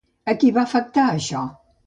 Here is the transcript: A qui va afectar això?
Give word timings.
A 0.31 0.33
qui 0.43 0.49
va 0.55 0.63
afectar 0.69 1.05
això? 1.11 1.45